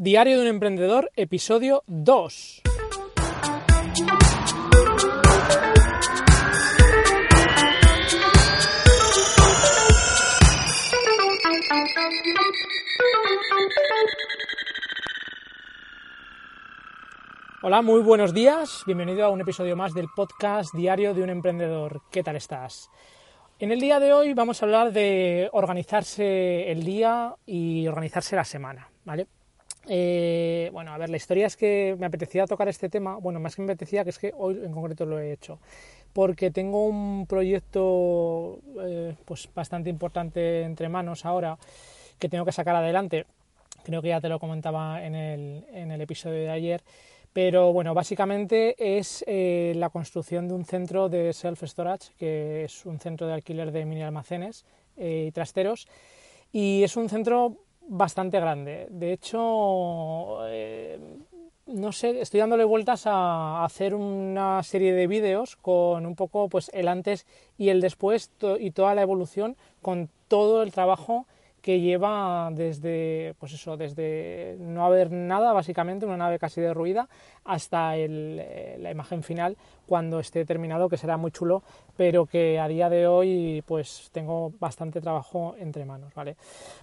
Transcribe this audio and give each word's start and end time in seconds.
Diario 0.00 0.36
de 0.36 0.42
un 0.42 0.46
emprendedor, 0.46 1.10
episodio 1.16 1.82
2. 1.88 2.62
Hola, 17.62 17.82
muy 17.82 18.00
buenos 18.02 18.32
días. 18.32 18.84
Bienvenido 18.86 19.24
a 19.24 19.30
un 19.30 19.40
episodio 19.40 19.74
más 19.74 19.94
del 19.94 20.06
podcast 20.14 20.72
Diario 20.76 21.12
de 21.12 21.24
un 21.24 21.30
emprendedor. 21.30 22.02
¿Qué 22.12 22.22
tal 22.22 22.36
estás? 22.36 22.88
En 23.58 23.72
el 23.72 23.80
día 23.80 23.98
de 23.98 24.12
hoy 24.12 24.32
vamos 24.32 24.62
a 24.62 24.66
hablar 24.66 24.92
de 24.92 25.48
organizarse 25.52 26.70
el 26.70 26.84
día 26.84 27.34
y 27.44 27.88
organizarse 27.88 28.36
la 28.36 28.44
semana, 28.44 28.88
¿vale? 29.04 29.26
Eh, 29.88 30.70
bueno, 30.72 30.92
a 30.92 30.98
ver, 30.98 31.08
la 31.08 31.16
historia 31.16 31.46
es 31.46 31.56
que 31.56 31.96
me 31.98 32.06
apetecía 32.06 32.46
tocar 32.46 32.68
este 32.68 32.88
tema, 32.88 33.16
bueno, 33.16 33.40
más 33.40 33.56
que 33.56 33.62
me 33.62 33.72
apetecía, 33.72 34.04
que 34.04 34.10
es 34.10 34.18
que 34.18 34.32
hoy 34.36 34.60
en 34.62 34.72
concreto 34.72 35.06
lo 35.06 35.18
he 35.18 35.32
hecho, 35.32 35.58
porque 36.12 36.50
tengo 36.50 36.84
un 36.86 37.26
proyecto 37.26 38.58
eh, 38.80 39.14
pues 39.24 39.48
bastante 39.54 39.88
importante 39.88 40.62
entre 40.62 40.88
manos 40.88 41.24
ahora 41.24 41.58
que 42.18 42.28
tengo 42.28 42.44
que 42.44 42.52
sacar 42.52 42.76
adelante. 42.76 43.24
Creo 43.84 44.02
que 44.02 44.08
ya 44.08 44.20
te 44.20 44.28
lo 44.28 44.38
comentaba 44.38 45.02
en 45.04 45.14
el, 45.14 45.64
en 45.72 45.90
el 45.90 46.00
episodio 46.00 46.40
de 46.40 46.50
ayer 46.50 46.82
pero 47.32 47.72
bueno, 47.72 47.94
básicamente 47.94 48.98
es 48.98 49.24
eh, 49.28 49.72
la 49.76 49.90
construcción 49.90 50.48
de 50.48 50.54
un 50.54 50.64
centro 50.64 51.08
de 51.08 51.30
self-storage, 51.32 52.12
que 52.18 52.64
es 52.64 52.84
un 52.84 52.98
centro 52.98 53.28
de 53.28 53.34
alquiler 53.34 53.70
de 53.70 53.84
mini 53.84 54.02
almacenes 54.02 54.64
eh, 54.96 55.26
y 55.28 55.30
trasteros. 55.30 55.86
Y 56.50 56.82
es 56.82 56.96
un 56.96 57.08
centro 57.08 57.58
bastante 57.88 58.38
grande. 58.38 58.86
De 58.90 59.12
hecho, 59.12 60.46
eh, 60.46 60.98
no 61.66 61.92
sé, 61.92 62.20
estoy 62.20 62.40
dándole 62.40 62.64
vueltas 62.64 63.06
a 63.06 63.64
hacer 63.64 63.94
una 63.94 64.62
serie 64.62 64.92
de 64.92 65.06
vídeos 65.06 65.56
con 65.56 66.06
un 66.06 66.14
poco 66.14 66.48
pues 66.48 66.70
el 66.72 66.88
antes 66.88 67.26
y 67.56 67.70
el 67.70 67.80
después 67.80 68.30
y 68.60 68.70
toda 68.70 68.94
la 68.94 69.02
evolución 69.02 69.56
con 69.82 70.08
todo 70.28 70.62
el 70.62 70.72
trabajo 70.72 71.26
que 71.68 71.80
lleva 71.80 72.48
desde, 72.50 73.34
pues 73.38 73.52
eso, 73.52 73.76
desde 73.76 74.56
no 74.58 74.86
haber 74.86 75.12
nada, 75.12 75.52
básicamente, 75.52 76.06
una 76.06 76.16
nave 76.16 76.38
casi 76.38 76.62
derruida, 76.62 77.10
hasta 77.44 77.94
eh, 77.94 78.78
la 78.80 78.90
imagen 78.90 79.22
final 79.22 79.58
cuando 79.84 80.18
esté 80.18 80.46
terminado, 80.46 80.88
que 80.88 80.96
será 80.96 81.18
muy 81.18 81.30
chulo, 81.30 81.62
pero 81.94 82.24
que 82.24 82.58
a 82.58 82.68
día 82.68 82.88
de 82.88 83.06
hoy 83.06 83.62
pues 83.66 84.08
tengo 84.12 84.50
bastante 84.58 85.02
trabajo 85.02 85.56
entre 85.58 85.84
manos, 85.84 86.14
¿vale? 86.14 86.36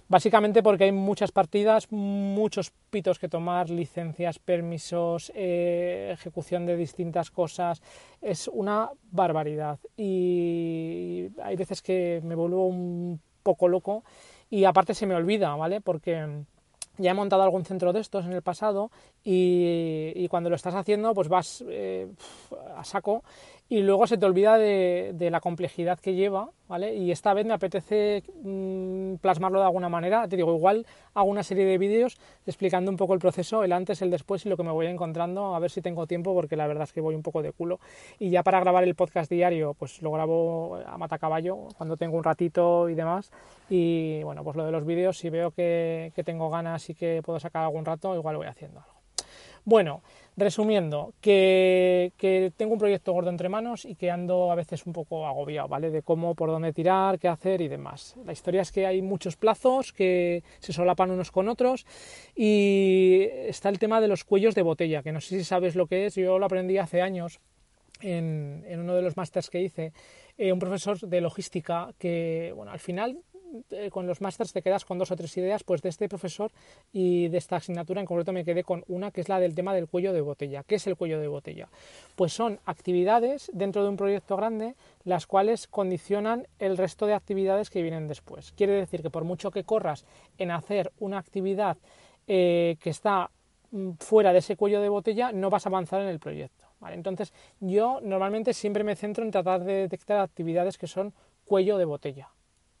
Básicamente 0.06 0.62
porque 0.62 0.84
hay 0.84 0.92
muchas 0.92 1.32
partidas, 1.32 1.90
muchos 1.90 2.70
pitos 2.88 3.18
que 3.18 3.28
tomar, 3.28 3.68
licencias, 3.68 4.38
permisos, 4.38 5.32
eh, 5.34 6.10
ejecución 6.12 6.64
de 6.64 6.76
distintas 6.76 7.32
cosas, 7.32 7.82
es 8.22 8.46
una 8.46 8.90
barbaridad 9.10 9.80
y 9.96 11.28
hay 11.42 11.56
veces 11.56 11.82
que 11.82 12.20
me 12.22 12.36
vuelvo 12.36 12.68
un 12.68 13.20
poco 13.42 13.66
loco 13.66 14.04
y 14.50 14.64
aparte 14.64 14.94
se 14.94 15.06
me 15.06 15.14
olvida, 15.14 15.54
¿vale? 15.56 15.80
Porque 15.80 16.44
ya 16.98 17.10
he 17.10 17.14
montado 17.14 17.42
algún 17.42 17.64
centro 17.64 17.92
de 17.92 18.00
estos 18.00 18.24
en 18.24 18.32
el 18.32 18.42
pasado 18.42 18.90
y, 19.22 20.26
cuando 20.28 20.50
lo 20.50 20.56
estás 20.56 20.74
haciendo 20.74 21.14
pues 21.14 21.28
vas 21.28 21.64
eh, 21.68 22.08
a 22.76 22.84
saco 22.84 23.22
y 23.68 23.80
luego 23.80 24.06
se 24.06 24.16
te 24.16 24.24
olvida 24.26 24.58
de, 24.58 25.28
la 25.30 25.40
complejidad 25.40 25.98
que 25.98 26.14
lleva, 26.14 26.50
¿vale? 26.68 26.94
Y 26.94 27.10
esta 27.10 27.34
vez 27.34 27.44
me 27.46 27.52
apetece 27.52 28.22
mm, 28.44 29.16
plasmarlo 29.16 29.58
de 29.58 29.64
alguna 29.64 29.88
manera. 29.88 30.28
Te 30.28 30.36
digo, 30.36 30.54
igual 30.54 30.86
hago 31.14 31.28
una 31.28 31.42
serie 31.42 31.64
de 31.64 31.76
vídeos 31.76 32.16
explicando 32.46 32.92
un 32.92 32.96
poco 32.96 33.14
el 33.14 33.18
proceso, 33.18 33.64
el 33.64 33.72
antes, 33.72 34.02
el 34.02 34.10
después 34.10 34.46
y 34.46 34.48
lo 34.48 34.56
que 34.56 34.62
me 34.62 34.70
voy 34.70 34.86
encontrando, 34.86 35.56
a 35.56 35.58
ver 35.58 35.70
si 35.70 35.82
tengo 35.82 36.06
tiempo, 36.06 36.32
porque 36.32 36.54
la 36.54 36.68
verdad 36.68 36.84
es 36.84 36.92
que 36.92 37.00
voy 37.00 37.16
un 37.16 37.22
poco 37.22 37.42
de 37.42 37.50
culo. 37.50 37.80
Y 38.20 38.30
ya 38.30 38.44
para 38.44 38.60
grabar 38.60 38.84
el 38.84 38.94
podcast 38.94 39.28
diario, 39.28 39.74
pues 39.74 40.00
lo 40.00 40.12
grabo 40.12 40.78
a 40.86 40.96
matacaballo, 40.96 41.68
cuando 41.76 41.96
tengo 41.96 42.16
un 42.16 42.22
ratito 42.22 42.88
y 42.88 42.94
demás. 42.94 43.32
Y 43.68 44.22
bueno, 44.22 44.44
pues 44.44 44.54
lo 44.56 44.64
de 44.64 44.70
los 44.70 44.86
vídeos, 44.86 45.18
si 45.18 45.28
veo 45.28 45.50
que, 45.50 46.12
que 46.14 46.22
tengo 46.22 46.50
ganas 46.50 46.88
y 46.88 46.94
que 46.94 47.20
puedo 47.24 47.40
sacar 47.40 47.64
algún 47.64 47.84
rato, 47.84 48.14
igual 48.14 48.36
voy 48.36 48.46
haciendo 48.46 48.78
algo. 48.78 48.96
Bueno, 49.64 50.02
resumiendo, 50.36 51.14
que, 51.20 52.12
tengo 52.56 52.74
un 52.74 52.78
proyecto 52.78 53.12
gordo 53.12 53.30
entre 53.30 53.48
manos 53.48 53.84
y 53.84 53.94
que 53.94 54.10
ando 54.10 54.52
a 54.52 54.54
veces 54.54 54.84
un 54.86 54.92
poco 54.92 55.26
agobiado, 55.26 55.68
¿vale? 55.68 55.90
De 55.90 56.02
cómo, 56.02 56.34
por 56.34 56.50
dónde 56.50 56.72
tirar, 56.72 57.18
qué 57.18 57.28
hacer 57.28 57.62
y 57.62 57.68
demás. 57.68 58.14
La 58.24 58.32
historia 58.32 58.62
es 58.62 58.70
que 58.70 58.86
hay 58.86 59.00
muchos 59.00 59.36
plazos 59.36 59.92
que 59.92 60.42
se 60.58 60.72
solapan 60.72 61.10
unos 61.10 61.30
con 61.30 61.48
otros 61.48 61.86
y 62.34 63.26
está 63.30 63.70
el 63.70 63.78
tema 63.78 64.00
de 64.00 64.08
los 64.08 64.24
cuellos 64.24 64.54
de 64.54 64.62
botella, 64.62 65.02
que 65.02 65.12
no 65.12 65.20
sé 65.20 65.38
si 65.38 65.44
sabes 65.44 65.74
lo 65.74 65.86
que 65.86 66.06
es, 66.06 66.14
yo 66.16 66.38
lo 66.38 66.46
aprendí 66.46 66.76
hace 66.78 67.00
años 67.00 67.40
en, 68.00 68.64
uno 68.78 68.94
de 68.94 69.02
los 69.02 69.16
másters 69.16 69.48
que 69.48 69.62
hice, 69.62 69.92
eh, 70.36 70.52
un 70.52 70.58
profesor 70.58 70.98
de 71.00 71.20
logística 71.20 71.94
que, 71.98 72.52
bueno, 72.54 72.72
al 72.72 72.78
final 72.78 73.18
eh, 73.70 73.90
con 73.90 74.06
los 74.06 74.20
másters 74.20 74.52
te 74.52 74.62
quedas 74.62 74.84
con 74.84 74.98
dos 74.98 75.10
o 75.10 75.16
tres 75.16 75.36
ideas, 75.36 75.64
pues 75.64 75.82
de 75.82 75.88
este 75.88 76.08
profesor 76.08 76.50
y 76.92 77.28
de 77.28 77.38
esta 77.38 77.56
asignatura 77.56 78.00
en 78.00 78.06
concreto 78.06 78.32
me 78.32 78.44
quedé 78.44 78.64
con 78.64 78.84
una 78.88 79.10
que 79.10 79.20
es 79.20 79.28
la 79.28 79.40
del 79.40 79.54
tema 79.54 79.74
del 79.74 79.88
cuello 79.88 80.12
de 80.12 80.20
botella. 80.20 80.62
¿Qué 80.64 80.76
es 80.76 80.86
el 80.86 80.96
cuello 80.96 81.20
de 81.20 81.28
botella? 81.28 81.68
Pues 82.14 82.32
son 82.32 82.58
actividades 82.64 83.50
dentro 83.52 83.82
de 83.82 83.88
un 83.88 83.96
proyecto 83.96 84.36
grande 84.36 84.74
las 85.04 85.26
cuales 85.26 85.66
condicionan 85.68 86.46
el 86.58 86.76
resto 86.76 87.06
de 87.06 87.14
actividades 87.14 87.70
que 87.70 87.82
vienen 87.82 88.08
después. 88.08 88.52
Quiere 88.52 88.72
decir 88.72 89.02
que 89.02 89.10
por 89.10 89.24
mucho 89.24 89.50
que 89.50 89.64
corras 89.64 90.04
en 90.38 90.50
hacer 90.50 90.92
una 90.98 91.18
actividad 91.18 91.76
eh, 92.26 92.76
que 92.80 92.90
está 92.90 93.30
mm, 93.70 93.92
fuera 94.00 94.32
de 94.32 94.40
ese 94.40 94.56
cuello 94.56 94.80
de 94.80 94.88
botella, 94.88 95.32
no 95.32 95.50
vas 95.50 95.66
a 95.66 95.68
avanzar 95.68 96.02
en 96.02 96.08
el 96.08 96.18
proyecto. 96.18 96.66
Entonces, 96.92 97.32
yo 97.60 98.00
normalmente 98.02 98.54
siempre 98.54 98.84
me 98.84 98.96
centro 98.96 99.24
en 99.24 99.30
tratar 99.30 99.64
de 99.64 99.74
detectar 99.74 100.18
actividades 100.18 100.78
que 100.78 100.86
son 100.86 101.12
cuello 101.44 101.78
de 101.78 101.84
botella. 101.84 102.28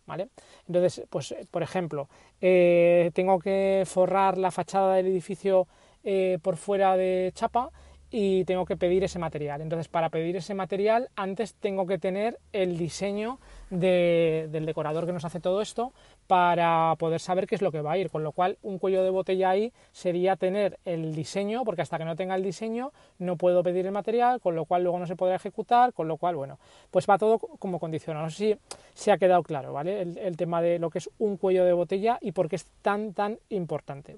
¿Vale? 0.06 0.28
Entonces, 0.66 1.04
pues, 1.10 1.34
por 1.50 1.62
ejemplo, 1.62 2.08
eh, 2.40 3.10
tengo 3.14 3.38
que 3.38 3.82
forrar 3.86 4.38
la 4.38 4.50
fachada 4.50 4.94
del 4.94 5.06
edificio 5.06 5.66
eh, 6.04 6.38
por 6.42 6.56
fuera 6.56 6.96
de 6.96 7.32
chapa 7.34 7.70
y 8.10 8.44
tengo 8.44 8.64
que 8.64 8.76
pedir 8.76 9.04
ese 9.04 9.18
material. 9.18 9.60
Entonces, 9.60 9.88
para 9.88 10.08
pedir 10.08 10.36
ese 10.36 10.54
material, 10.54 11.10
antes 11.16 11.54
tengo 11.54 11.86
que 11.86 11.98
tener 11.98 12.38
el 12.52 12.78
diseño 12.78 13.40
del 13.70 14.66
decorador 14.66 15.06
que 15.06 15.12
nos 15.12 15.24
hace 15.24 15.40
todo 15.40 15.60
esto 15.60 15.92
para 16.26 16.94
poder 16.98 17.20
saber 17.20 17.46
qué 17.46 17.54
es 17.54 17.62
lo 17.62 17.72
que 17.72 17.80
va 17.80 17.92
a 17.92 17.98
ir. 17.98 18.10
Con 18.10 18.22
lo 18.22 18.32
cual, 18.32 18.58
un 18.62 18.78
cuello 18.78 19.02
de 19.02 19.10
botella 19.10 19.50
ahí 19.50 19.72
sería 19.92 20.36
tener 20.36 20.78
el 20.84 21.14
diseño, 21.14 21.64
porque 21.64 21.82
hasta 21.82 21.98
que 21.98 22.04
no 22.04 22.16
tenga 22.16 22.34
el 22.34 22.42
diseño 22.42 22.92
no 23.18 23.36
puedo 23.36 23.62
pedir 23.62 23.86
el 23.86 23.92
material, 23.92 24.40
con 24.40 24.54
lo 24.54 24.64
cual 24.64 24.82
luego 24.82 24.98
no 24.98 25.06
se 25.06 25.16
podrá 25.16 25.36
ejecutar, 25.36 25.92
con 25.92 26.08
lo 26.08 26.16
cual, 26.16 26.36
bueno, 26.36 26.58
pues 26.90 27.06
va 27.08 27.18
todo 27.18 27.38
como 27.38 27.78
condicionado. 27.78 28.26
No 28.26 28.30
sé 28.30 28.36
si 28.36 28.58
se 28.94 29.12
ha 29.12 29.18
quedado 29.18 29.42
claro, 29.42 29.72
¿vale? 29.72 30.02
El, 30.02 30.18
el 30.18 30.36
tema 30.36 30.62
de 30.62 30.78
lo 30.78 30.90
que 30.90 30.98
es 30.98 31.10
un 31.18 31.36
cuello 31.36 31.64
de 31.64 31.72
botella 31.72 32.18
y 32.20 32.32
por 32.32 32.48
qué 32.48 32.56
es 32.56 32.66
tan, 32.82 33.12
tan 33.14 33.38
importante. 33.48 34.16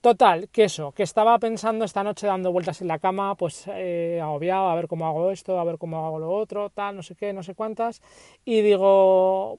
Total, 0.00 0.48
que 0.50 0.64
eso, 0.64 0.92
que 0.92 1.02
estaba 1.02 1.36
pensando 1.40 1.84
esta 1.84 2.04
noche 2.04 2.28
dando 2.28 2.52
vueltas 2.52 2.80
en 2.82 2.86
la 2.86 3.00
cama, 3.00 3.34
pues 3.34 3.64
eh, 3.66 4.20
agobiado, 4.22 4.68
a 4.68 4.74
ver 4.76 4.86
cómo 4.86 5.08
hago 5.08 5.32
esto, 5.32 5.58
a 5.58 5.64
ver 5.64 5.76
cómo 5.76 6.06
hago 6.06 6.20
lo 6.20 6.30
otro, 6.30 6.70
tal, 6.70 6.94
no 6.94 7.02
sé 7.02 7.16
qué, 7.16 7.32
no 7.32 7.42
sé 7.42 7.56
cuántas. 7.56 8.00
Y 8.44 8.60
digo, 8.60 9.58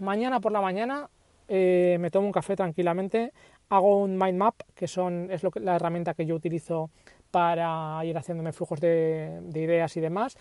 mañana 0.00 0.40
por 0.40 0.52
la 0.52 0.62
mañana 0.62 1.10
eh, 1.48 1.98
me 2.00 2.10
tomo 2.10 2.26
un 2.28 2.32
café 2.32 2.56
tranquilamente, 2.56 3.34
hago 3.68 3.98
un 3.98 4.16
mind 4.16 4.38
map, 4.38 4.54
que 4.74 4.88
son, 4.88 5.30
es 5.30 5.42
lo 5.42 5.50
que, 5.50 5.60
la 5.60 5.76
herramienta 5.76 6.14
que 6.14 6.24
yo 6.24 6.34
utilizo 6.34 6.88
para 7.30 8.00
ir 8.06 8.16
haciéndome 8.16 8.52
flujos 8.52 8.80
de, 8.80 9.40
de 9.42 9.60
ideas 9.60 9.94
y 9.98 10.00
demás. 10.00 10.38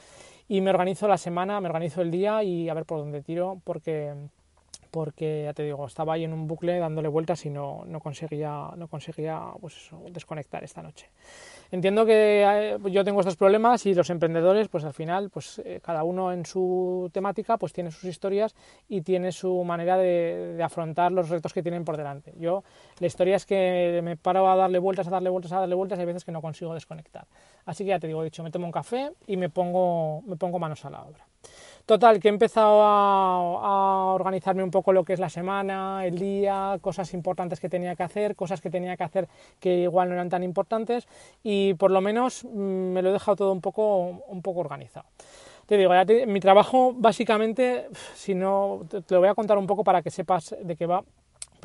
Y 0.47 0.61
me 0.61 0.69
organizo 0.69 1.09
la 1.09 1.17
semana, 1.17 1.59
me 1.59 1.67
organizo 1.67 2.01
el 2.01 2.11
día 2.11 2.43
y 2.43 2.69
a 2.69 2.73
ver 2.73 2.85
por 2.85 2.99
dónde 2.99 3.21
tiro, 3.21 3.59
porque 3.65 4.13
porque 4.95 5.43
ya 5.43 5.53
te 5.53 5.63
digo, 5.63 5.85
estaba 5.85 6.13
ahí 6.13 6.23
en 6.23 6.31
un 6.31 6.47
bucle 6.47 6.79
dándole 6.79 7.09
vueltas 7.09 7.45
y 7.45 7.49
no, 7.49 7.83
no 7.85 7.99
conseguía, 7.99 8.69
no 8.77 8.87
conseguía 8.87 9.41
pues 9.59 9.89
desconectar 10.09 10.63
esta 10.63 10.81
noche. 10.81 11.09
Entiendo 11.69 12.05
que 12.05 12.45
eh, 12.47 12.77
yo 12.89 13.03
tengo 13.03 13.19
estos 13.19 13.35
problemas 13.35 13.85
y 13.87 13.93
los 13.93 14.09
emprendedores, 14.09 14.69
pues 14.69 14.85
al 14.85 14.93
final, 14.93 15.29
pues 15.29 15.61
eh, 15.65 15.81
cada 15.83 16.05
uno 16.05 16.31
en 16.31 16.45
su 16.45 17.09
temática, 17.11 17.57
pues 17.57 17.73
tiene 17.73 17.91
sus 17.91 18.05
historias 18.05 18.55
y 18.87 19.01
tiene 19.01 19.33
su 19.33 19.65
manera 19.65 19.97
de, 19.97 20.57
afrontar 20.63 21.11
los 21.11 21.27
retos 21.27 21.51
que 21.51 21.61
tienen 21.61 21.83
por 21.83 21.97
delante. 21.97 22.33
Yo, 22.37 22.63
la 22.99 23.07
historia 23.07 23.35
es 23.35 23.45
que 23.45 23.99
me 24.01 24.15
paro 24.15 24.49
a 24.49 24.55
darle 24.55 24.79
vueltas, 24.79 25.07
a 25.07 25.09
darle 25.09 25.29
vueltas, 25.29 25.51
a 25.51 25.59
darle 25.59 25.75
vueltas 25.75 25.99
y 25.99 26.03
hay 26.03 26.07
veces 26.07 26.23
que 26.23 26.31
no 26.31 26.41
consigo 26.41 26.73
desconectar. 26.73 27.27
Así 27.65 27.83
que 27.83 27.89
ya 27.89 27.99
te 27.99 28.07
digo, 28.07 28.23
dicho, 28.23 28.43
me 28.43 28.51
tomo 28.51 28.65
un 28.65 28.71
café 28.71 29.11
y 29.27 29.35
me 29.35 29.49
pongo, 29.49 30.21
me 30.21 30.37
pongo 30.37 30.57
manos 30.57 30.85
a 30.85 30.89
la 30.89 31.03
obra. 31.03 31.27
Total, 31.85 32.19
que 32.19 32.29
he 32.29 32.31
empezado 32.31 32.81
a, 32.81 34.13
organizarme 34.15 34.63
un 34.63 34.71
poco 34.71 34.91
lo 34.91 35.03
que 35.03 35.13
es 35.13 35.19
la 35.19 35.29
semana, 35.29 36.03
el 36.05 36.17
día, 36.17 36.79
cosas 36.81 37.13
importantes 37.13 37.59
que 37.59 37.69
tenía 37.69 37.95
que 37.95 38.01
hacer, 38.01 38.35
cosas 38.35 38.59
que 38.59 38.71
tenía 38.71 38.97
que 38.97 39.03
hacer 39.03 39.27
que 39.59 39.81
igual 39.81 40.09
no 40.09 40.15
eran 40.15 40.29
tan 40.29 40.41
importantes 40.41 41.07
y 41.43 41.75
por 41.75 41.91
lo 41.91 42.01
menos 42.01 42.43
mm, 42.43 42.47
me 42.57 43.01
lo 43.03 43.09
he 43.09 43.13
dejado 43.13 43.35
todo 43.35 43.51
un 43.51 43.61
poco, 43.61 44.23
un 44.27 44.41
poco 44.41 44.61
organizado. 44.61 45.05
Te 45.67 45.77
digo, 45.77 45.91
mi 46.27 46.39
trabajo 46.39 46.93
básicamente, 46.95 47.87
si 48.15 48.33
no, 48.33 48.81
te, 48.89 49.03
lo 49.13 49.19
voy 49.19 49.29
a 49.29 49.35
contar 49.35 49.57
un 49.57 49.67
poco 49.67 49.83
para 49.83 50.01
que 50.01 50.09
sepas 50.09 50.55
de 50.59 50.75
qué 50.75 50.87
va, 50.87 51.03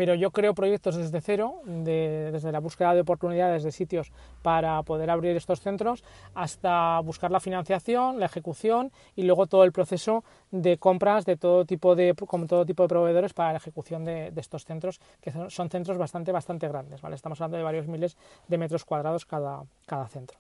pero 0.01 0.15
yo 0.15 0.31
creo 0.31 0.55
proyectos 0.55 0.97
desde 0.97 1.21
cero, 1.21 1.61
desde 1.67 2.51
la 2.53 2.59
búsqueda 2.59 2.95
de 2.95 3.03
oportunidades 3.03 3.65
de 3.65 3.71
sitios 3.71 4.11
para 4.41 4.83
poder 4.83 5.11
abrir 5.11 5.37
estos 5.37 5.61
centros, 5.61 6.03
hasta 6.35 6.99
buscar 7.01 7.31
la 7.31 7.39
financiación, 7.39 8.19
la 8.19 8.25
ejecución 8.25 8.93
y 9.15 9.25
luego 9.25 9.47
todo 9.47 9.63
el 9.63 9.73
proceso 9.73 10.25
de 10.53 10.79
compras 10.79 11.27
de 11.27 11.37
todo 11.37 11.67
tipo 11.67 11.95
de, 11.97 12.15
como 12.15 12.47
todo 12.47 12.65
tipo 12.65 12.85
de 12.85 12.89
proveedores 12.89 13.35
para 13.35 13.51
la 13.53 13.59
ejecución 13.59 14.07
de, 14.07 14.33
estos 14.37 14.65
centros, 14.65 15.03
que 15.21 15.33
son, 15.51 15.69
centros 15.69 15.99
bastante, 15.99 16.33
bastante 16.33 16.67
grandes. 16.67 17.03
¿vale? 17.03 17.15
Estamos 17.15 17.39
hablando 17.43 17.59
de 17.59 17.63
varios 17.63 17.87
miles 17.87 18.17
de 18.49 18.57
metros 18.57 18.87
cuadrados 18.87 19.27
cada, 19.27 19.65
cada 19.85 20.09
centro. 20.09 20.39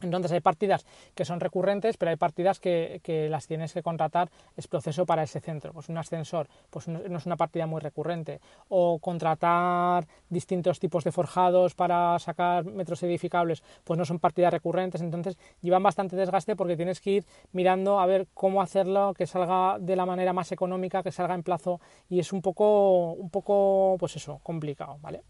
Entonces 0.00 0.32
hay 0.32 0.40
partidas 0.40 0.84
que 1.14 1.24
son 1.24 1.40
recurrentes, 1.40 1.96
pero 1.96 2.10
hay 2.10 2.16
partidas 2.16 2.60
que, 2.60 3.00
las 3.30 3.46
tienes 3.46 3.72
que 3.72 3.82
contratar 3.82 4.30
es 4.56 4.66
proceso 4.66 5.06
para 5.06 5.22
ese 5.22 5.40
centro. 5.40 5.72
Pues 5.72 5.88
un 5.88 5.98
ascensor, 5.98 6.48
pues 6.70 6.88
no 6.88 7.16
es 7.16 7.26
una 7.26 7.36
partida 7.36 7.66
muy 7.66 7.80
recurrente. 7.80 8.40
O 8.68 8.98
contratar 8.98 10.06
distintos 10.28 10.80
tipos 10.80 11.04
de 11.04 11.12
forjados 11.12 11.74
para 11.74 12.18
sacar 12.18 12.64
metros 12.64 13.02
edificables, 13.02 13.62
pues 13.84 13.98
no 13.98 14.04
son 14.04 14.18
partidas 14.18 14.52
recurrentes. 14.52 15.00
Entonces 15.00 15.38
llevan 15.62 15.82
bastante 15.82 16.16
desgaste 16.16 16.56
porque 16.56 16.76
tienes 16.76 17.00
que 17.00 17.10
ir 17.10 17.24
mirando 17.52 18.00
a 18.00 18.06
ver 18.06 18.26
cómo 18.34 18.62
hacerlo, 18.62 19.14
que 19.14 19.26
salga 19.26 19.78
de 19.78 19.96
la 19.96 20.06
manera 20.06 20.32
más 20.32 20.52
económica, 20.52 21.02
que 21.02 21.12
salga 21.12 21.34
en 21.34 21.42
plazo 21.42 21.80
y 22.08 22.18
es 22.18 22.32
un 22.32 22.42
poco, 22.42 23.12
un 23.12 23.30
poco, 23.30 23.96
pues 23.98 24.16
eso, 24.16 24.40
complicado, 24.42 24.98
¿vale? 25.00 25.22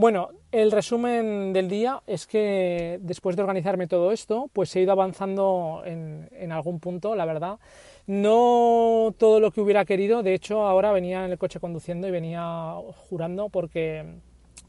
Bueno, 0.00 0.30
el 0.50 0.72
resumen 0.72 1.52
del 1.52 1.68
día 1.68 2.02
es 2.06 2.26
que 2.26 2.98
después 3.02 3.36
de 3.36 3.42
organizarme 3.42 3.86
todo 3.86 4.12
esto, 4.12 4.48
pues 4.54 4.74
he 4.74 4.80
ido 4.80 4.92
avanzando 4.92 5.82
en, 5.84 6.52
algún 6.52 6.80
punto, 6.80 7.14
la 7.14 7.26
verdad. 7.26 7.58
No 8.06 9.14
todo 9.18 9.40
lo 9.40 9.50
que 9.50 9.60
hubiera 9.60 9.84
querido, 9.84 10.22
de 10.22 10.32
hecho 10.32 10.62
ahora 10.62 10.90
venía 10.92 11.26
en 11.26 11.32
el 11.32 11.36
coche 11.36 11.60
conduciendo 11.60 12.08
y 12.08 12.12
venía 12.12 12.76
jurando 13.10 13.50
porque, 13.50 14.06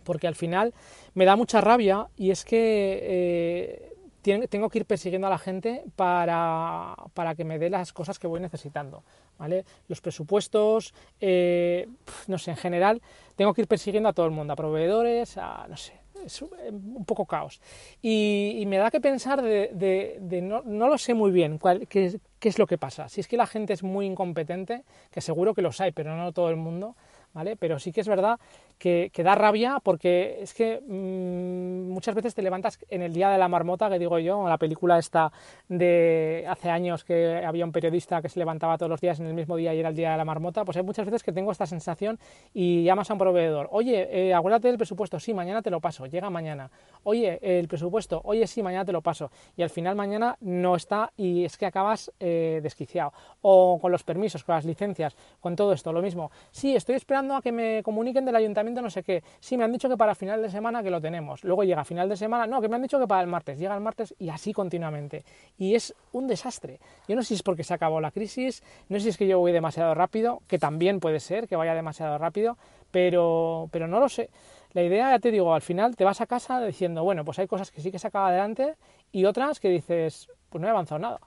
porque 0.04 0.28
al 0.28 0.36
final 0.36 0.74
me 1.14 1.24
da 1.24 1.38
mucha 1.38 1.62
rabia 1.62 2.08
y 2.18 2.32
es 2.32 2.44
que 2.44 3.00
eh, 3.02 3.91
tengo 4.22 4.70
que 4.70 4.80
ir 4.80 4.86
persiguiendo 4.86 5.28
a 5.28 5.30
la 5.30 5.38
gente 5.38 5.84
para, 5.96 6.96
para, 7.14 7.36
que 7.36 7.44
me 7.44 7.60
dé 7.60 7.70
las 7.70 7.92
cosas 7.94 8.20
que 8.20 8.28
voy 8.28 8.40
necesitando. 8.40 9.04
¿vale? 9.38 9.66
Los 9.88 10.02
presupuestos, 10.02 10.94
eh, 11.20 11.88
no 12.28 12.38
sé, 12.38 12.52
en 12.52 12.58
general, 12.58 13.02
tengo 13.36 13.54
que 13.54 13.62
ir 13.62 13.68
persiguiendo 13.68 14.10
a 14.10 14.14
todo 14.14 14.26
el 14.26 14.32
mundo, 14.32 14.54
a 14.54 14.56
proveedores, 14.56 15.38
a, 15.38 15.66
no 15.68 15.78
sé, 15.78 15.94
es 16.26 16.42
un 16.42 17.06
poco 17.06 17.26
caos. 17.26 17.60
Y, 18.02 18.64
me 18.68 18.78
da 18.78 18.92
que 18.92 19.02
pensar 19.02 19.42
de, 19.42 19.72
de, 19.74 20.42
no, 20.42 20.62
no, 20.64 20.88
lo 20.88 20.98
sé 20.98 21.14
muy 21.14 21.32
bien 21.32 21.58
cuál, 21.58 21.88
qué, 21.88 22.20
qué, 22.40 22.50
es 22.50 22.60
lo 22.60 22.68
que 22.68 22.78
pasa. 22.78 23.10
Si 23.10 23.20
es 23.20 23.28
que 23.28 23.38
la 23.38 23.48
gente 23.48 23.74
es 23.74 23.84
muy 23.84 24.06
incompetente, 24.06 24.84
que 25.12 25.22
seguro 25.22 25.54
que 25.54 25.62
los 25.62 25.82
hay, 25.82 25.92
pero 25.92 26.16
no 26.16 26.32
todo 26.32 26.50
el 26.50 26.58
mundo, 26.58 26.96
¿vale? 27.34 27.56
Pero 27.56 27.80
sí 27.80 27.92
que 27.92 28.02
es 28.02 28.08
verdad 28.08 28.40
que, 28.78 29.12
da 29.24 29.36
rabia 29.36 29.80
porque 29.84 30.42
es 30.42 30.54
que 30.54 30.82
mm, 30.82 31.92
muchas 31.92 32.16
veces 32.16 32.34
te 32.34 32.42
levantas 32.42 32.80
en 32.90 33.02
el 33.02 33.14
día 33.14 33.30
de 33.30 33.38
la 33.38 33.48
marmota, 33.48 33.90
que 33.90 34.00
digo 34.00 34.18
yo, 34.20 34.48
la 34.48 34.58
película 34.58 34.98
esta 34.98 35.32
de 35.70 36.46
hace 36.50 36.70
años 36.70 37.04
que 37.04 37.44
había 37.46 37.66
un 37.66 37.72
periodista 37.72 38.22
que 38.22 38.30
se 38.30 38.40
levantaba 38.40 38.78
todos 38.78 38.90
los 38.90 39.02
días 39.02 39.20
en 39.20 39.28
el 39.28 39.34
mismo 39.34 39.56
día 39.56 39.74
y 39.74 39.80
era 39.80 39.90
el 39.90 39.96
día 39.96 40.12
de 40.12 40.18
la 40.18 40.26
marmota, 40.26 40.66
pues 40.66 40.78
hay 40.78 40.84
muchas 40.84 41.06
veces 41.06 41.24
que 41.24 41.32
tengo 41.32 41.52
esta 41.52 41.66
sensación 41.66 42.18
y 42.54 42.84
llamas 42.84 43.10
a 43.10 43.14
un 43.14 43.20
proveedor, 43.20 43.68
oye, 43.72 44.08
eh, 44.12 44.34
acuérdate 44.34 44.68
del 44.68 44.78
presupuesto, 44.78 45.20
sí, 45.20 45.34
mañana 45.34 45.62
te 45.62 45.70
lo 45.70 45.80
paso, 45.80 46.08
llega 46.08 46.30
mañana, 46.30 46.72
oye, 47.04 47.40
el 47.42 47.68
presupuesto, 47.68 48.22
oye, 48.24 48.48
sí, 48.48 48.64
mañana 48.64 48.84
te 48.84 48.92
lo 48.92 49.02
paso, 49.02 49.30
y 49.56 49.62
al 49.62 49.70
final 49.70 49.96
mañana 49.96 50.38
no 50.42 50.76
está 50.76 51.12
y 51.18 51.46
es 51.46 51.58
que 51.58 51.66
acabas 51.66 52.12
eh, 52.20 52.60
desquiciado. 52.64 53.14
O 53.42 53.80
con 53.80 53.92
los 53.92 54.04
permisos, 54.04 54.44
con 54.44 54.56
las 54.56 54.66
licencias, 54.66 55.16
con 55.40 55.56
todo 55.56 55.74
esto, 55.74 55.92
lo 55.94 56.02
mismo, 56.02 56.32
sí, 56.52 56.76
estoy 56.76 56.96
esperando 56.96 57.21
a 57.30 57.42
que 57.42 57.52
me 57.52 57.84
comuniquen 57.84 58.26
del 58.26 58.36
ayuntamiento 58.36 58.82
no 58.82 58.90
sé 58.90 59.04
qué. 59.04 59.24
Sí, 59.40 59.58
me 59.58 59.64
han 59.64 59.72
dicho 59.72 59.90
que 59.90 59.98
para 59.98 60.16
final 60.16 60.42
de 60.42 60.50
semana 60.50 60.82
que 60.82 60.90
lo 60.90 61.02
tenemos. 61.02 61.44
Luego 61.44 61.64
llega 61.64 61.84
final 61.84 62.10
de 62.10 62.18
semana, 62.18 62.48
no, 62.48 62.62
que 62.62 62.70
me 62.70 62.76
han 62.76 62.82
dicho 62.82 63.00
que 63.00 63.08
para 63.08 63.22
el 63.22 63.28
martes. 63.28 63.60
Llega 63.60 63.76
el 63.76 63.82
martes 63.82 64.16
y 64.20 64.30
así 64.30 64.54
continuamente. 64.54 65.24
Y 65.58 65.76
es 65.76 65.94
un 66.12 66.28
desastre. 66.28 66.80
Yo 67.08 67.16
no 67.16 67.22
sé 67.22 67.30
si 67.30 67.34
es 67.36 67.44
porque 67.44 67.64
se 67.64 67.74
acabó 67.74 68.02
la 68.02 68.12
crisis, 68.12 68.64
no 68.90 68.98
sé 68.98 69.04
si 69.04 69.10
es 69.10 69.18
que 69.18 69.28
yo 69.28 69.40
voy 69.40 69.52
demasiado 69.52 69.94
rápido, 69.94 70.42
que 70.48 70.60
también 70.60 71.00
puede 71.00 71.20
ser 71.20 71.48
que 71.48 71.56
vaya 71.56 71.74
demasiado 71.74 72.18
rápido, 72.18 72.58
pero, 72.92 73.70
pero 73.72 73.88
no 73.88 74.00
lo 74.00 74.10
sé. 74.10 74.30
La 74.74 74.84
idea, 74.84 75.12
ya 75.12 75.20
te 75.20 75.32
digo, 75.32 75.54
al 75.54 75.62
final 75.62 75.96
te 75.96 76.06
vas 76.06 76.22
a 76.22 76.28
casa 76.28 76.62
diciendo, 76.62 77.04
bueno, 77.04 77.26
pues 77.26 77.40
hay 77.40 77.48
cosas 77.48 77.72
que 77.72 77.82
sí 77.82 77.92
que 77.92 78.00
se 78.00 78.08
acaba 78.08 78.30
adelante 78.30 78.76
y 79.12 79.26
otras 79.26 79.60
que 79.60 79.70
dices, 79.70 80.30
pues 80.50 80.62
no 80.62 80.68
he 80.68 80.72
avanzado 80.72 81.00
nada. 81.00 81.20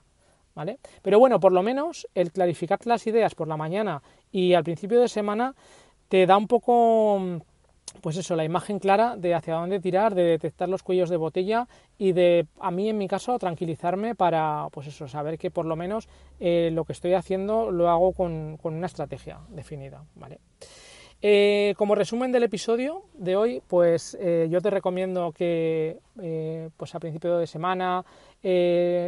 ¿Vale? 0.55 0.79
Pero 1.01 1.19
bueno, 1.19 1.37
por 1.41 1.51
lo 1.51 1.61
menos 1.61 2.07
el 2.15 2.31
clarificar 2.31 2.79
las 2.85 3.05
ideas 3.07 3.35
por 3.35 3.49
la 3.49 3.57
mañana 3.57 4.01
y 4.31 4.53
al 4.53 4.63
principio 4.63 5.01
de 5.01 5.09
semana 5.09 5.53
te 6.09 6.25
da 6.25 6.37
un 6.37 6.47
poco 6.47 7.41
pues 8.01 8.17
eso, 8.17 8.35
la 8.35 8.43
imagen 8.43 8.79
clara 8.79 9.15
de 9.17 9.33
hacia 9.33 9.55
dónde 9.55 9.79
tirar, 9.79 10.15
de 10.15 10.23
detectar 10.23 10.69
los 10.69 10.83
cuellos 10.83 11.09
de 11.09 11.17
botella 11.17 11.67
y 11.97 12.11
de, 12.11 12.47
a 12.59 12.71
mí 12.71 12.89
en 12.89 12.97
mi 12.97 13.07
caso, 13.07 13.39
tranquilizarme 13.39 14.15
para, 14.15 14.67
pues 14.71 14.87
eso, 14.87 15.07
saber 15.07 15.37
que 15.37 15.51
por 15.51 15.65
lo 15.65 15.75
menos 15.75 16.07
eh, 16.39 16.69
lo 16.71 16.83
que 16.85 16.93
estoy 16.93 17.13
haciendo 17.13 17.71
lo 17.71 17.89
hago 17.89 18.13
con, 18.13 18.57
con 18.57 18.75
una 18.75 18.87
estrategia 18.87 19.39
definida, 19.49 20.03
¿vale? 20.15 20.39
Eh, 21.21 21.73
como 21.77 21.95
resumen 21.95 22.31
del 22.31 22.43
episodio 22.43 23.03
de 23.13 23.35
hoy, 23.35 23.61
pues 23.67 24.17
eh, 24.19 24.47
yo 24.51 24.61
te 24.61 24.69
recomiendo 24.69 25.31
que 25.31 25.97
eh, 26.21 26.69
pues 26.77 26.93
a 26.93 26.99
principio 26.99 27.37
de 27.37 27.47
semana, 27.47 28.03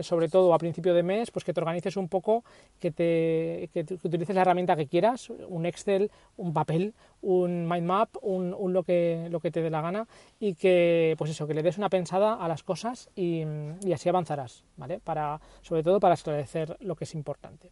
sobre 0.02 0.30
todo 0.30 0.52
a 0.52 0.58
principio 0.58 0.96
de 0.96 1.04
mes, 1.04 1.30
pues 1.30 1.46
que 1.46 1.54
te 1.54 1.60
organices 1.60 1.96
un 1.96 2.08
poco, 2.08 2.44
que, 2.80 2.90
te, 2.90 3.70
que, 3.72 3.86
utilices 4.04 4.36
la 4.36 4.42
herramienta 4.42 4.76
que 4.76 4.88
quieras, 4.88 5.30
un 5.30 5.68
Excel, 5.68 6.10
un 6.38 6.54
papel, 6.54 6.96
un 7.22 7.70
mind 7.70 7.86
map, 7.86 8.10
un, 8.22 8.74
lo, 8.74 8.82
que, 8.82 9.28
lo 9.30 9.40
que 9.40 9.52
te 9.52 9.62
dé 9.62 9.70
la 9.70 9.82
gana 9.82 10.08
y 10.40 10.56
que 10.56 11.14
pues 11.20 11.30
eso, 11.30 11.46
que 11.46 11.54
le 11.54 11.62
des 11.62 11.78
una 11.78 11.90
pensada 11.90 12.34
a 12.34 12.48
las 12.48 12.64
cosas 12.64 13.12
y, 13.16 13.44
y 13.86 13.94
así 13.94 14.10
avanzarás, 14.10 14.64
¿vale? 14.76 15.00
Para, 15.00 15.40
sobre 15.62 15.84
todo 15.84 16.00
para 16.00 16.16
esclarecer 16.16 16.76
lo 16.80 16.96
que 16.96 17.04
es 17.04 17.14
importante. 17.14 17.70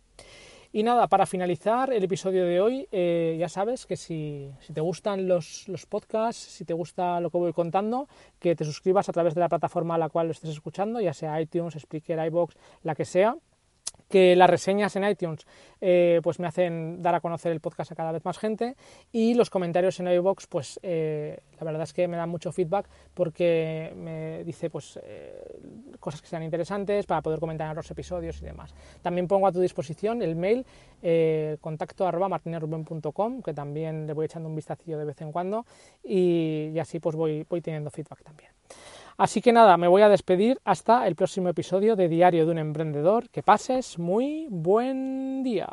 Y 0.71 0.83
nada, 0.83 1.07
para 1.07 1.25
finalizar 1.25 1.91
el 1.91 2.03
episodio 2.03 2.45
de 2.45 2.61
hoy, 2.61 2.87
eh, 2.91 3.35
ya 3.39 3.49
sabes 3.49 3.85
que 3.85 3.95
si, 3.95 4.51
te 4.73 4.81
gustan 4.81 5.27
los, 5.27 5.67
los, 5.67 5.85
podcasts, 5.85 6.41
si 6.41 6.65
te 6.65 6.73
gusta 6.73 7.19
lo 7.19 7.29
que 7.29 7.37
voy 7.37 7.53
contando, 7.53 8.07
que 8.39 8.55
te 8.55 8.65
suscribas 8.65 9.07
a 9.09 9.13
través 9.13 9.35
de 9.35 9.41
la 9.41 9.49
plataforma 9.49 9.95
a 9.95 9.97
la 9.97 10.09
cual 10.09 10.27
lo 10.27 10.31
estés 10.31 10.51
escuchando, 10.51 10.99
ya 10.99 11.13
sea 11.13 11.39
iTunes, 11.39 11.75
Spreaker, 11.79 12.19
iBox, 12.27 12.55
la 12.83 12.95
que 12.95 13.05
sea 13.05 13.37
que 14.09 14.35
las 14.35 14.49
reseñas 14.49 14.95
en 14.95 15.03
iTunes 15.03 15.45
eh, 15.81 16.19
pues 16.23 16.39
me 16.39 16.47
hacen 16.47 17.01
dar 17.01 17.15
a 17.15 17.19
conocer 17.19 17.51
el 17.51 17.59
podcast 17.59 17.91
a 17.91 17.95
cada 17.95 18.11
vez 18.11 18.23
más 18.23 18.37
gente 18.37 18.75
y 19.11 19.33
los 19.33 19.49
comentarios 19.49 19.99
en 19.99 20.07
iVoox 20.07 20.47
pues 20.47 20.79
eh, 20.83 21.39
la 21.59 21.65
verdad 21.65 21.83
es 21.83 21.93
que 21.93 22.07
me 22.07 22.17
dan 22.17 22.29
mucho 22.29 22.51
feedback 22.51 22.87
porque 23.13 23.93
me 23.95 24.43
dice 24.43 24.69
pues 24.69 24.99
eh, 25.03 25.59
cosas 25.99 26.21
que 26.21 26.27
sean 26.27 26.43
interesantes 26.43 27.05
para 27.05 27.21
poder 27.21 27.39
comentar 27.39 27.69
en 27.69 27.75
los 27.75 27.89
episodios 27.91 28.41
y 28.41 28.45
demás. 28.45 28.73
También 29.01 29.27
pongo 29.27 29.47
a 29.47 29.51
tu 29.51 29.59
disposición 29.59 30.21
el 30.21 30.35
mail 30.35 30.65
contacto 31.61 32.07
arroba 32.07 32.41
que 33.43 33.53
también 33.53 34.07
le 34.07 34.13
voy 34.13 34.25
echando 34.25 34.49
un 34.49 34.55
vistacillo 34.55 34.97
de 34.97 35.05
vez 35.05 35.21
en 35.21 35.31
cuando 35.31 35.65
y, 36.03 36.71
y 36.73 36.79
así 36.79 36.99
pues 36.99 37.15
voy, 37.15 37.45
voy 37.47 37.61
teniendo 37.61 37.91
feedback 37.91 38.23
también. 38.23 38.51
Así 39.17 39.41
que 39.41 39.53
nada, 39.53 39.77
me 39.77 39.87
voy 39.87 40.01
a 40.01 40.09
despedir 40.09 40.59
hasta 40.65 41.07
el 41.07 41.15
próximo 41.15 41.47
episodio 41.47 41.95
de 41.95 42.09
Diario 42.09 42.45
de 42.45 42.51
un 42.51 42.57
Emprendedor. 42.57 43.29
Que 43.29 43.43
pases 43.43 43.97
muy 43.97 44.47
buen 44.49 45.41
día. 45.41 45.69